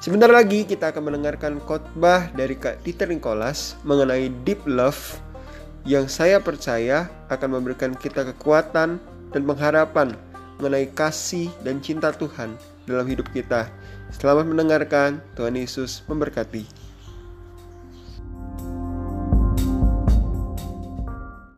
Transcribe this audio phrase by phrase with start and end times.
[0.00, 5.20] Sebentar lagi kita akan mendengarkan khotbah dari Kak Dieter Nicholas mengenai deep love
[5.84, 8.96] yang saya percaya akan memberikan kita kekuatan
[9.28, 10.16] dan pengharapan
[10.56, 12.56] mengenai kasih dan cinta Tuhan
[12.88, 13.68] dalam hidup kita.
[14.08, 16.64] Selamat mendengarkan, Tuhan Yesus memberkati.